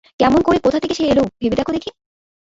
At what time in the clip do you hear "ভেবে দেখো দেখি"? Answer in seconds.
1.41-1.89